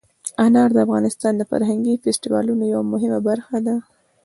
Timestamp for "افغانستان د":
0.85-1.41